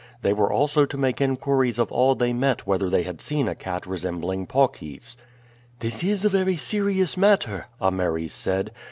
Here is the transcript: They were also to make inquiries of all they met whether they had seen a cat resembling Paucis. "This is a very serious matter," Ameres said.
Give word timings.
They 0.23 0.33
were 0.33 0.51
also 0.51 0.87
to 0.87 0.97
make 0.97 1.21
inquiries 1.21 1.77
of 1.77 1.91
all 1.91 2.15
they 2.15 2.33
met 2.33 2.65
whether 2.65 2.89
they 2.89 3.03
had 3.03 3.21
seen 3.21 3.47
a 3.47 3.53
cat 3.53 3.85
resembling 3.85 4.47
Paucis. 4.47 5.15
"This 5.77 6.03
is 6.03 6.25
a 6.25 6.29
very 6.29 6.57
serious 6.57 7.17
matter," 7.17 7.67
Ameres 7.79 8.33
said. 8.33 8.71